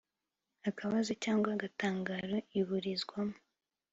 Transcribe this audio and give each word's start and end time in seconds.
akabazo 0.69 1.11
cyangwa 1.23 1.49
agatangaro 1.55 2.35
iburizwamo 2.59 3.37